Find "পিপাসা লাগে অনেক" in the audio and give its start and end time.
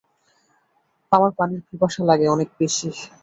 1.67-2.49